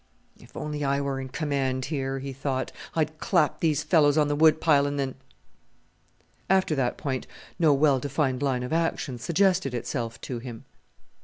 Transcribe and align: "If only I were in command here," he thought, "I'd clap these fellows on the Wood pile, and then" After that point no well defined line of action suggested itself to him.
"If 0.39 0.57
only 0.57 0.83
I 0.83 0.99
were 0.99 1.21
in 1.21 1.29
command 1.29 1.85
here," 1.85 2.17
he 2.17 2.33
thought, 2.33 2.71
"I'd 2.95 3.19
clap 3.19 3.59
these 3.59 3.83
fellows 3.83 4.17
on 4.17 4.29
the 4.29 4.35
Wood 4.35 4.59
pile, 4.59 4.87
and 4.87 4.97
then" 4.97 5.13
After 6.49 6.73
that 6.73 6.97
point 6.97 7.27
no 7.59 7.71
well 7.71 7.99
defined 7.99 8.41
line 8.41 8.63
of 8.63 8.73
action 8.73 9.19
suggested 9.19 9.75
itself 9.75 10.19
to 10.21 10.39
him. 10.39 10.65